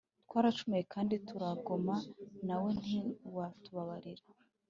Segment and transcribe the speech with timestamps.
[0.27, 1.95] “Twaracumuye kandi turagoma,
[2.47, 4.23] Nawe ntiwatubabarira.